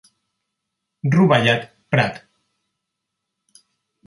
Rovellat 1.15 1.69
Prat. 1.93 2.19